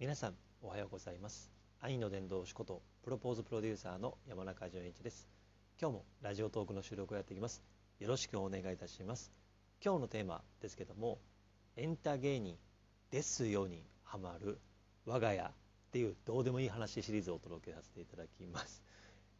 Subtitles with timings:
[0.00, 1.50] 皆さんおはようございます。
[1.78, 5.28] 愛の伝道師ことプロポーズプロデューサーの山中淳一です。
[5.78, 7.62] 今日もラジオトークの収録をやっていきます。
[7.98, 9.30] よろしくお願いいたします。
[9.84, 11.18] 今日のテーマですけども
[11.76, 12.56] エンタ芸人
[13.10, 14.58] ですよにハマる
[15.04, 15.50] 我が家っ
[15.92, 18.82] ていうどうでもいい話シリーズをお届けさせていただきます。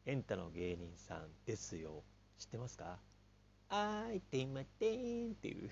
[0.05, 2.03] エンタの芸人さんですよ。
[2.37, 2.99] 知ってますか？
[3.71, 5.71] あーいてまてんっていう。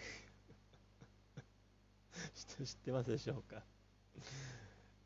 [2.65, 3.63] 知ってますでしょうか？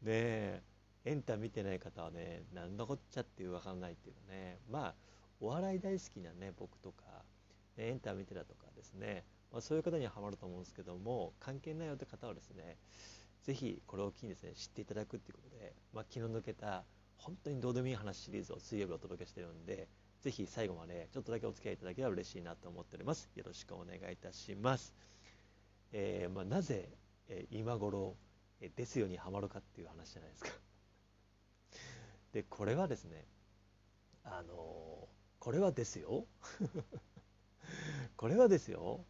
[0.03, 0.62] ねえ
[1.05, 4.59] エンタ見てない方はね何のこっちゃっていう分かんないっていうかね。
[4.70, 4.95] まあ
[5.41, 7.05] お笑い大好きなね僕とか、
[7.77, 12.77] ね、エンタ見てたとかですね、まあ、そういう方にはハマると思うんですけども関係ないよって方はですね
[13.43, 16.84] 是非これを機にですね知っていただくっていうことで、まあ、気の抜けた
[17.16, 19.88] 本当にどうでもいい話シリーズを水曜日お届けしてるんで
[20.21, 23.29] ぜひ最後までちょっとだけお付き合いいただければ嬉しいなと思っております。
[23.34, 24.95] よろしくお願いいたします、
[25.93, 26.88] えー、まあ、なぜ、
[27.29, 28.15] え、今頃
[28.69, 30.51] ですよにはまるかっていう話じゃないですか。
[32.33, 33.27] でこれはですね
[34.24, 36.27] あのこれはですよ。
[38.16, 39.04] これはですよ。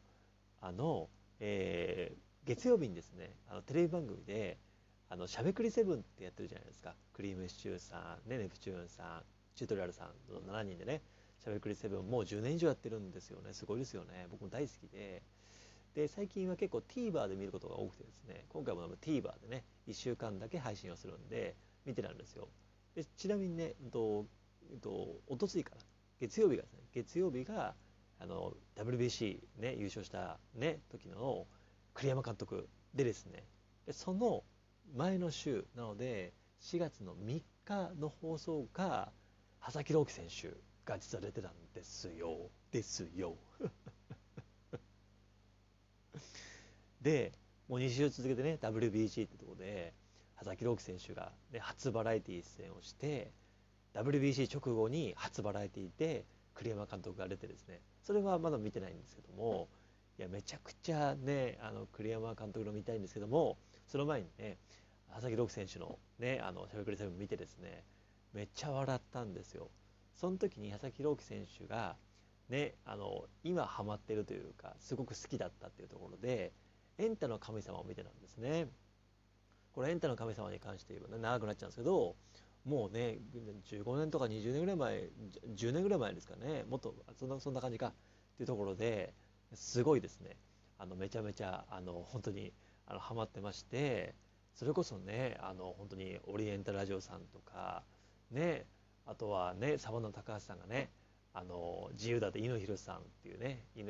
[0.61, 4.59] あの、えー、月曜日にですねあのテレビ番組で
[5.09, 6.97] あのしゃべくりセブンってやってるじゃないですか。
[7.13, 11.03] クリームシチューさん、ね、ネプチューンさんチュートリアルさんの7人でね
[11.39, 13.53] しゃべくりセブンもう10年以上やってるんですよね。
[13.53, 14.27] すごいですよね。
[14.31, 15.23] 僕も大好きで。
[15.95, 21.55] で最近は結構 TVer で見ることが多くてですね今回も TVer でね1週間だけ配信をするんで
[21.85, 22.49] 見てたんですよ。
[22.95, 24.27] でちなみにね、えっと、
[24.71, 24.91] えっと、
[25.27, 25.83] おとついかな
[26.21, 27.75] 月曜日がですね月曜日が
[28.21, 31.47] あの WBC ね優勝したね時の
[31.95, 33.45] 栗山監督でですね
[33.87, 34.45] でその
[34.95, 39.11] 前の週なので4月の3日の放送が
[39.61, 42.51] 佐々木朗希選手が実は出てたんですよ。
[42.71, 43.37] ですよ。
[47.03, 47.33] で
[47.69, 49.93] もう2週続けてね WBC ってとこで
[50.37, 53.31] 佐々木朗希選手が、ね、初バラエティー出演をして
[53.95, 57.81] WBC 直後に初バラエティーで栗山監督が出てですね。
[58.03, 59.69] それはまだ見てないんですけども
[60.19, 63.57] いやめちゃくちゃねあの栗山監督の見たいんですけども
[63.87, 64.59] その前にね
[65.13, 67.85] 佐々木朗希選手のねあのしゃべくりセブン見てですね
[68.33, 69.71] めっちゃ笑ったんですよ。
[70.15, 71.97] その時に佐々木朗希選手が
[72.49, 76.53] ねあの今ハマってるというかすごく好きだったっていうところで
[77.05, 78.69] エンタの神様を見てたんですね。
[79.73, 82.15] これエンタの神様に関して言えば、ね、長くなっちゃうんですけど
[82.67, 83.19] もうね
[83.71, 85.09] 15年とか20年ぐらい前
[85.57, 87.93] 10年ぐらい前ですかねもっとそんなそんな感じかっ
[88.37, 89.15] ていうところで
[89.55, 90.37] すごいですね
[90.79, 92.53] あのめちゃめちゃあの本当に
[92.87, 94.15] あのハマってまして
[94.55, 97.83] それこそねあの本当にオリエンタルラジオさんとか
[98.31, 98.67] ね
[99.07, 100.91] あとはねサバンナ高橋さんがね
[101.33, 103.87] あの自由だって乾宏さんっていうね乾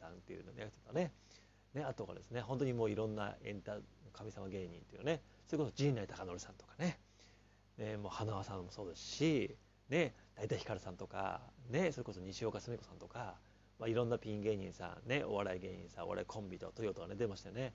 [0.00, 1.12] さんっていうのをやってたね
[1.74, 3.76] ね、あとはですね本当にもういろんなエンタ
[4.12, 6.98] 神様芸人っていうねそれこそ陣内孝則さんとかね
[7.76, 9.56] ねもう花輪さんもそうですし
[9.88, 11.40] ね大体ひかるさんとか
[11.70, 13.34] ねそれこそ西岡澄子さんとか、
[13.78, 17.72] まあ、いろんなピン芸人さんねお笑い芸人さんお笑いコンビとトヨタがね出ましたよね。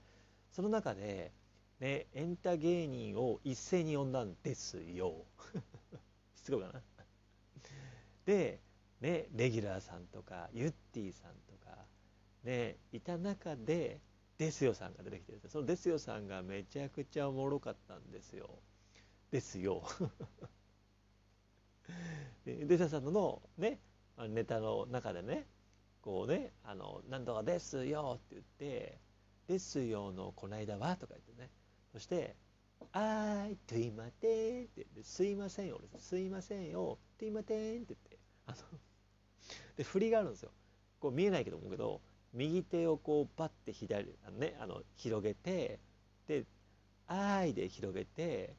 [0.50, 1.32] その中で
[1.80, 5.24] ねエンタ芸人を一斉に呼んだんですよ。
[6.36, 6.82] すごいかな。
[8.26, 8.60] で
[9.00, 11.76] ねレギュラーさんとかユッティさんとか
[12.44, 14.00] ねいた中で
[14.38, 18.50] デスヨさんが出てきてそのデスヨさんがめちゃくちゃおもろかったんですよ。
[19.30, 19.82] ですよ。
[22.44, 23.80] でデスヨさんのね
[24.28, 25.48] ネタの中でね
[26.02, 29.00] こうね「あのなんとかですよ」って言って
[29.46, 31.50] 「ですよのこないだは」とか言ってね。
[31.92, 32.36] そして
[32.92, 38.18] 「あーいといまてん」ってって「すいませんよ」すいませんよ」といまてん」って言って。
[38.46, 38.56] あの
[39.76, 40.52] で振りがあるんですよ。
[41.00, 42.00] こう見えないけど思うけど
[42.34, 45.78] 右手をこうパッて左あの、ね、あの広げて
[46.26, 46.44] で
[47.06, 48.54] 「あーい」で広げて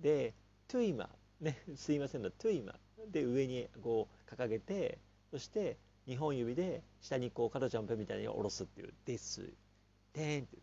[0.00, 0.34] で
[0.68, 1.10] 「トゥイマ」
[1.40, 2.78] ね「すいません」の「トゥイマ」
[3.12, 4.98] で上にこう掲げて
[5.30, 5.76] そして
[6.06, 9.52] 2本指で下にこうカドジャンプみたいに下ろすっていう「です」
[10.12, 10.62] 「てん」っていう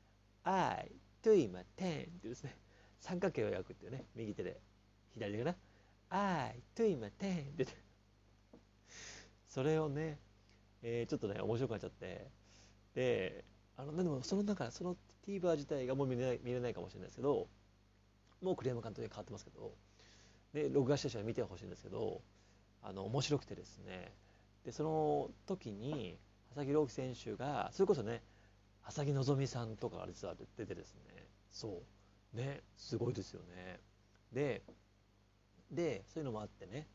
[0.44, 0.90] 「あい」
[1.22, 2.56] 「トゥイマ」「てん」っていうですね。
[3.00, 4.60] 三角形を焼くっていうね右手で。
[5.14, 5.56] 左手かな
[6.10, 7.66] 「あい」「トゥイマ」「てん」って。
[9.48, 10.18] それをね
[10.82, 12.30] えー、ちょっとね面白くなっちゃって。
[12.94, 13.44] で
[13.76, 14.96] あのでもその中その
[15.26, 17.48] TVer 自体がもう見れない見れないかもしれないですけど
[18.42, 19.72] もう栗山監督に変わってますけど
[20.52, 22.22] で録画した人は見てほしいんですけど
[22.82, 24.12] あの面白くてですね。
[24.64, 26.18] でその時に
[26.54, 28.22] 佐木朗希選手がそれこそね
[28.84, 31.26] 佐木希さんとかが実は出てですね。
[31.52, 31.82] そ
[32.34, 32.36] う。
[32.36, 33.80] ねすごいですよね。
[34.32, 34.62] で
[35.70, 36.86] でそういうのもあってね。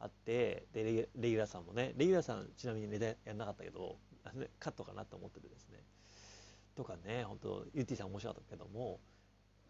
[0.00, 3.98] あってでレギュラーさんもねレギュラーさんちなみにネタやんなかったけど
[4.58, 5.78] カットかなと思っててですね。
[6.74, 9.00] とかね本当ユッティさん面白かったけども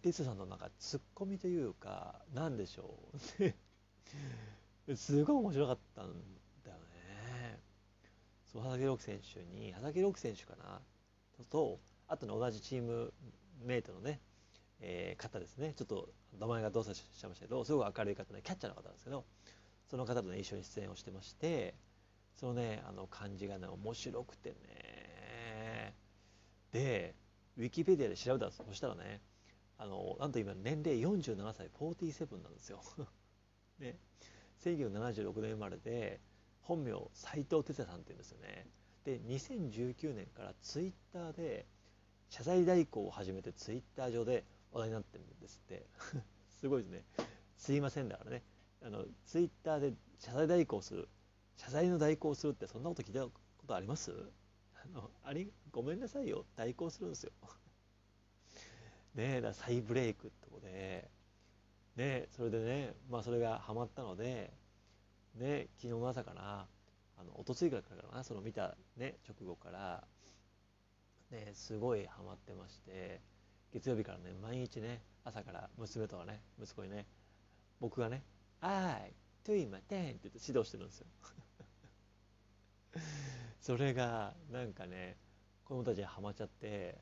[0.02, 2.98] テスさんのなんかツッコミというかなんでしょ
[4.88, 4.96] う。
[4.96, 6.06] すごい面白かったん
[6.64, 7.60] だよね。
[8.46, 10.80] そう佐々木朗希選手に佐々木朗希選手かな。
[11.50, 13.12] とあとね同じチーム
[13.62, 14.20] メイトのね、
[14.80, 15.74] えー、方ですね。
[15.74, 19.24] ちょっと名前がどうさしちゃいましたけどすごく明るい方ねキャッチャーの方なんですけど
[19.90, 21.74] その方とね一緒に出演をしてまして
[22.36, 25.94] そのねあの感じがね面白くてね。
[26.72, 27.16] で
[27.58, 29.20] ウィキペディアで調べたんですそしたらね
[29.76, 32.80] あのなんと今年齢47歳47なんですよ。
[33.80, 33.98] ね。
[34.60, 36.20] 1976年生まれで
[36.60, 38.66] 本名斎藤哲也さんって言うんですよね。
[39.04, 41.66] で2019年からツイッターで
[42.28, 45.86] 謝罪代行を始めてツイッター上で話題になってるんですって。
[46.60, 47.04] すごいですね。
[47.56, 48.44] すいませんだからね。
[48.82, 51.08] あのツイッターで謝罪代行する。
[51.56, 53.32] 謝罪の代行するってそんなこと聞いたこ
[53.66, 54.12] とあります？
[54.82, 56.46] あのあれごめんなさいよ。
[56.56, 57.32] 代行するんですよ。
[59.14, 61.10] ねえだ再ブレイクってことで。
[61.96, 64.52] ねそれでねまあそれがハマったので
[65.34, 66.68] ね昨日の朝かな
[67.18, 70.06] あのおとついからかなその見たね直後から。
[71.30, 73.20] ねすごいハマってまして
[73.70, 77.06] 月曜日からね毎日ね朝から娘とかね息子にね
[77.78, 78.24] 僕がね
[78.60, 81.06] 「あいトゥイマテン」って言って指導してるんですよ。
[83.60, 85.16] それがなんかね
[85.64, 86.98] 子供たちにハマっちゃって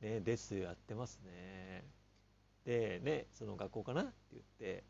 [0.00, 1.84] ねですやってますね。
[2.64, 4.84] でねその学校かなって言って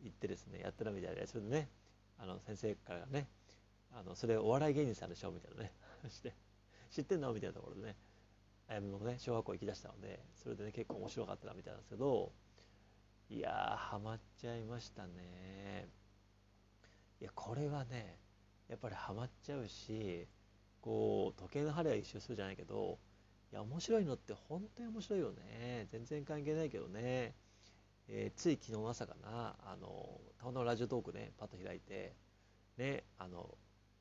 [0.00, 1.70] 行ってですねやってたみたいでそれでね
[2.18, 3.28] あの先生からね
[3.92, 5.72] あのそれお笑い芸人さんでしょみたいなね
[6.10, 6.34] して
[6.90, 7.96] 知ってんのみたいなところでね
[8.68, 12.32] あやめもね小学校行きだしたのでそれでね結構面白かったみたいなんですけど
[13.28, 15.88] いやーハマっちゃいましたね。
[17.20, 18.18] いやこれはね
[18.68, 20.28] やっぱりハマっちゃうし
[20.80, 22.98] こう時計の針は一周するじゃないけど
[23.52, 25.86] いや面白いのって本当に面白いよね。
[25.90, 27.34] 全然関係ないけどね、
[28.08, 32.14] えー、つい昨日の朝かなあのたまたまラジオトークねパッと開いて
[32.76, 33.56] ねあの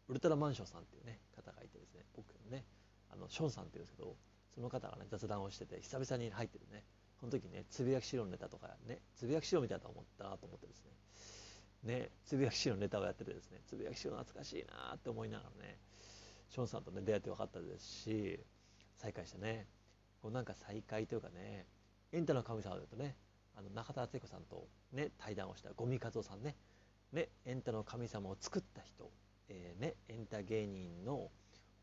[0.08, 2.64] ウルトラマンションさんっていうね方がいてですね僕のね
[3.10, 4.16] あのションさんっていうんですけど
[4.54, 6.84] その方がね雑談をしてて久々に入ってるね。
[7.26, 10.92] この時ねつぶやき資料のネタとかねつぶやき資料みたいなと思ったなと思ってですね。
[11.84, 15.80] ねつぶやき資料のネタをやっててですねつぶやき資料懐かしいなって思いながらね
[16.50, 18.40] ションさんとね出会って分かったですし
[18.96, 19.66] 再会してね。
[20.22, 21.66] こうなんか再会というかね
[22.12, 23.16] エンタの神様だとね
[23.56, 26.56] あの中田敦彦さんとね対談をした五味和夫さんね。
[27.12, 29.10] ねエンタの神様を作った人、
[29.50, 31.32] えー、ねエンタ芸人の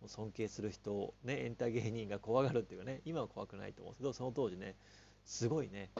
[0.06, 4.76] 尊敬する人ねエンタ芸人が怖がるっていうかね今は怖くないと思うんですけどその当時ね
[5.24, 5.90] すごいね。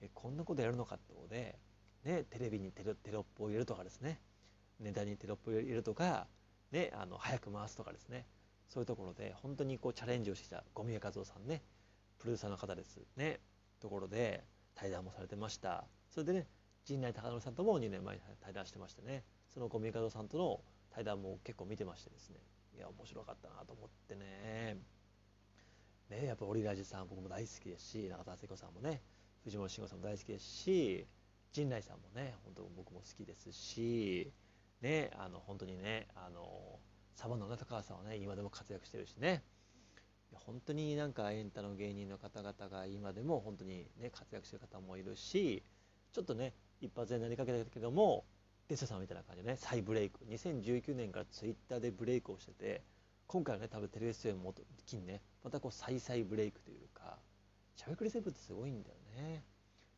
[0.00, 1.58] えこんなことやるのかってことで、
[2.04, 4.20] ね、テレビにテロテロップを入れるとかですね。
[4.80, 6.26] ネタにテロップを入れるとか、
[6.70, 8.26] ね、あの早く回すとかですね。
[8.68, 11.62] そういうところで本当にこうチャレンジをしてきた五宮和夫さんね。
[12.18, 13.00] プロデューサーの方です。
[13.16, 13.40] ね。
[13.80, 14.44] ところで
[14.74, 15.84] 対談もされてました。
[16.10, 16.46] それでね
[16.84, 19.24] 陣内孝則さんとも2年前に対談してましてね。
[19.52, 22.36] その五宮和夫さんとの対談も結構見てましてですね。
[22.76, 24.76] いや面白かったなと思ってね。
[26.10, 29.02] ねやっぱオリラジさん僕も大好きですし中田敦子さんもね
[29.44, 31.06] 藤森慎吾さんも大好きですし
[31.52, 34.32] 陣内さんもね本当僕も好きですし
[34.82, 36.78] ねあの本当にねあの
[37.14, 39.42] サバンナの高橋さんはね今でも活躍してるしね。
[40.44, 45.62] 本当になんかエンタの芸人の方々が今でも本当にね活躍してる方もいるし
[46.12, 48.24] ちょっとね一発でなりかけたけども
[48.68, 50.20] デスさんみたいな感じでね再ブレイク。
[50.28, 52.82] 2019年からツイッターでブレイクをしてて
[53.26, 54.54] 今回はね多分テレビ出演も
[54.86, 57.18] 機にねまたこう再々ブレイクというか
[57.74, 59.44] しゃべくりセブンってすごいんだよね。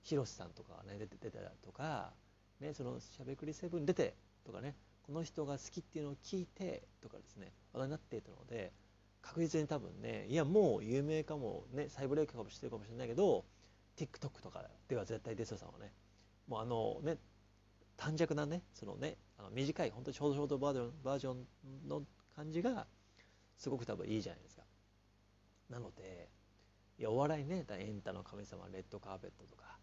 [0.03, 2.13] 広瀬さんとかね出て出たとか
[2.61, 8.73] ねそのしゃべくりセブン出てとかねこの人が好きっていうのを聞いてとかですね話題になっていたので
[9.21, 13.45] 確実に多分ねいやもう有名かもね再ブレイクかもしてるかもしれないけど
[13.97, 15.93] TikTok とかでは絶対デスさんはね
[16.47, 17.19] もうあのね
[17.97, 22.03] 短尺なねそのねあの短い本当にショートショートバージョンバージョンの
[22.35, 22.87] 感じが
[23.59, 24.63] すごく多分いいじゃないですか。
[25.69, 26.31] なので
[26.99, 29.79] いやお笑いねエンタの神様レッドカーペットとか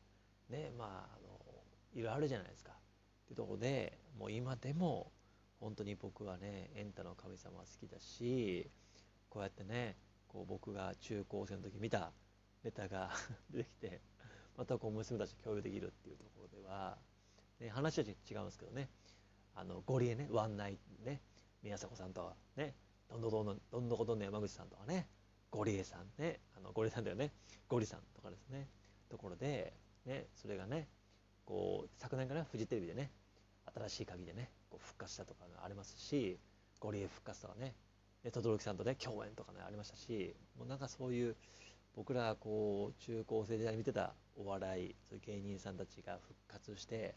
[0.49, 1.39] ねまああの
[1.93, 2.71] いろいろあるじゃないですか。
[2.71, 5.11] っていうところでもう今でも
[5.59, 8.69] 本当に僕はねエンタの神様好きだし
[9.29, 12.11] こうやってねこう僕が中高生の時見た
[12.63, 13.11] ネタが
[13.49, 14.01] 出てきて
[14.57, 16.97] またこう娘たちと共有できるっていうところでは
[17.59, 18.89] ね、話は違うんですけどね。
[19.57, 21.21] あのゴリエねワンナイね
[21.63, 22.75] 宮迫さんとはね
[23.09, 25.07] どんどんどんどんどんどこどんどん山口さんとかね
[25.51, 27.31] ゴリエさんねあのゴリエさんだよね
[27.67, 28.67] ゴリさんとかですね
[29.09, 29.73] ところで
[30.05, 30.87] ねそれがね
[31.45, 33.11] こう昨年からフジテレビでね
[33.73, 36.37] 新しい鍵でねこう復活したとかありますし
[36.79, 37.73] ゴリエ復活とかね
[38.31, 41.35] 轟さんとね共演とかねありましたしもうなんかそういう
[41.95, 47.15] 僕らこう中高生時代に見てたお笑いそういう芸人さんたちが復活して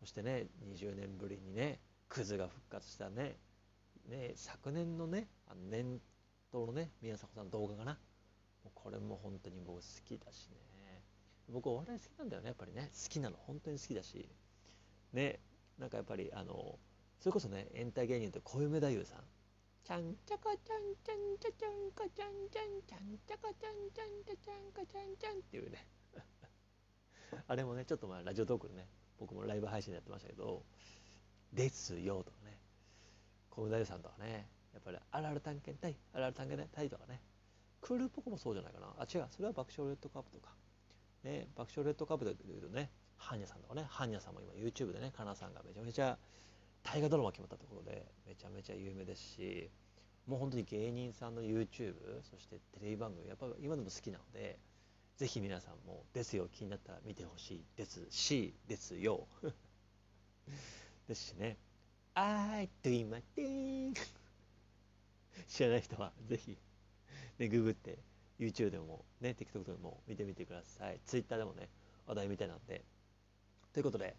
[0.00, 1.78] そしてね20年ぶりにね
[2.08, 3.36] クズが復活したね
[4.08, 6.00] ね昨年のねあの年
[6.52, 7.98] 頭のね宮迫さんの動画かな。
[8.64, 10.48] もうこれも本当に僕好きだし
[10.78, 11.02] ね。
[11.48, 12.90] 僕お笑い好きなんだよねやっぱりね。
[12.92, 13.36] 好きなの。
[13.46, 14.28] 本当に好きだし。
[15.12, 15.40] ね
[15.78, 16.78] なんかやっぱりあの
[17.20, 19.24] それこそねエンター芸人って小梅太夫さん。
[19.84, 25.86] ちゃんちゃかちゃんちゃんちゃちゃんかちゃんちゃんちゃんちゃかちゃんちゃんちゃちゃんかちゃんちゃんっていうね
[27.46, 30.64] あれもねちょっと前ラジオトークでね僕もライブ配信でやってましたけど
[31.54, 32.58] 「ですよ」とかね
[33.56, 34.46] 小梅太夫さんとかね。
[34.74, 37.22] やっぱり「あるある探検隊あるある探検隊」とかね。
[37.80, 38.94] クールっぽくもそうじゃないかな。
[38.98, 39.26] あ違う。
[39.30, 40.50] それは爆笑レッドカップとか。
[41.24, 43.86] ね爆笑レッドカップでいうとねハンニャさんとかね。
[43.88, 46.18] ハンニャさんも今 YouTube でねカナさんがめちゃめちゃ
[46.82, 49.70] 大河ドラマ決まったところでめちゃめちゃ有名ですし
[50.26, 54.58] もう本当に芸人さんの YouTube そしてテレビ番組やっぱ今でも好きなので
[55.16, 59.26] ぜひ皆さんも「ですよ」気になったら見てほしいですしですよ。
[61.08, 61.56] ですしね
[62.16, 63.94] 「I do my thing」
[65.46, 66.58] 知らない人はぜひ、
[67.38, 67.98] ね、ググって
[68.38, 71.00] YouTube でもね TikTok でも見てみてください。
[71.04, 71.68] Twitter でもね
[72.06, 72.84] 話題みたいなんで。
[73.72, 74.16] ということで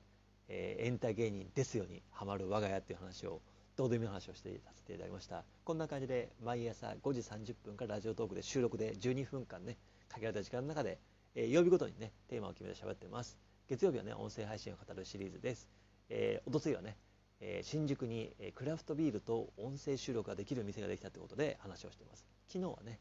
[0.50, 3.42] えー、エンタ芸人ですよにハマる我が家っていう話を
[3.76, 9.78] どうでもいい話をしてさせていただきましたこんな感じで毎朝5時30分からラジオトークで収録で12分間ね
[10.08, 11.00] 限られた時間の中で、
[11.36, 13.38] えー、曜日ごとにねテーマを決めて喋ってます。
[13.68, 15.68] 月曜日はね音声配信を語るシリーズです、
[16.08, 16.96] えー、おとついはね、
[17.40, 23.00] えー、新宿に、クラフトビールと音声収録ができる店ができたということで話をしています昨日はね、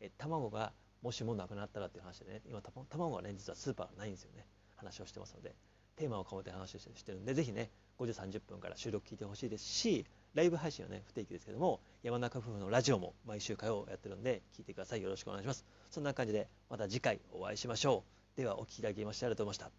[0.00, 5.54] えー、卵がもしもなくなったらっていう話でね今卵がね実はスーパーがないんですよね話をしてますので
[5.96, 10.04] テーマをかめて話をしてるんで、ぜひね、5時30分から収録聞いてほしいですし、
[10.34, 15.02] ライブ配信はね、不定期ですけども、山中夫婦のラジオも毎週火曜やってるんで、聞いてください。
[15.02, 15.64] よろしくお願いします。
[15.90, 18.02] そんな感じで、また次回お会いしましょ
[18.36, 18.36] う。
[18.36, 19.72] では、お聴きいただきましてありがとうございました。